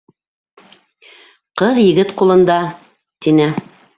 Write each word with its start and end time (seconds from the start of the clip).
Ҡыҙ 1.63 1.77
егет 1.83 2.15
ҡулында,— 2.21 2.57
тине. 3.27 3.49